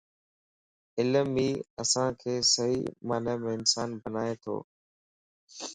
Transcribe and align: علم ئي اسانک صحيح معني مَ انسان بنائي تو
علم 0.99 1.29
ئي 1.39 1.49
اسانک 1.81 2.19
صحيح 2.53 2.85
معني 3.07 3.33
مَ 3.41 3.43
انسان 3.57 3.89
بنائي 4.01 4.35
تو 4.43 4.55